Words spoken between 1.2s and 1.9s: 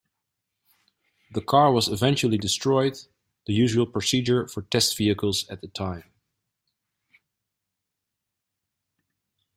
The car was